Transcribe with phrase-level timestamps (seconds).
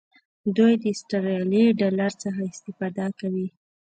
[0.55, 3.47] دوی د آسترالیایي ډالر څخه استفاده کوي.